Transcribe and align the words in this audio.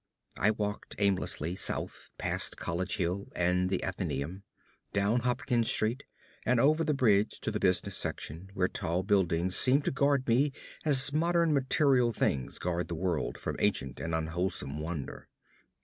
I 0.35 0.49
walked 0.49 0.95
aimlessly 0.97 1.55
south 1.55 2.09
past 2.17 2.57
College 2.57 2.97
Hill 2.97 3.27
and 3.35 3.69
the 3.69 3.83
Athenæum, 3.85 4.41
down 4.93 5.19
Hopkins 5.19 5.69
Street, 5.69 6.05
and 6.43 6.59
over 6.59 6.83
the 6.83 6.95
bridge 6.95 7.39
to 7.41 7.51
the 7.51 7.59
business 7.59 7.95
section 7.97 8.49
where 8.55 8.67
tall 8.67 9.03
buildings 9.03 9.55
seemed 9.55 9.85
to 9.85 9.91
guard 9.91 10.27
me 10.27 10.53
as 10.85 11.13
modern 11.13 11.53
material 11.53 12.11
things 12.13 12.57
guard 12.57 12.87
the 12.87 12.95
world 12.95 13.37
from 13.39 13.57
ancient 13.59 13.99
and 13.99 14.15
unwholesome 14.15 14.79
wonder. 14.79 15.27